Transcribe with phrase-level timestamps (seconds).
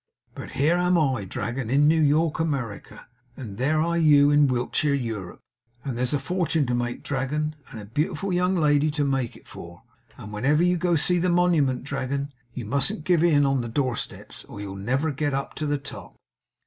[0.33, 3.05] But here am I, Dragon, in New York, America;
[3.37, 5.41] and there are you in Wiltshire, Europe;
[5.85, 9.47] and there's a fortune to make, Dragon, and a beautiful young lady to make it
[9.47, 9.83] for;
[10.17, 13.69] and whenever you go to see the Monument, Dragon, you mustn't give in on the
[13.69, 16.15] doorsteps, or you'll never get up to the top!